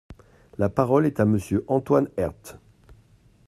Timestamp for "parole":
0.67-1.05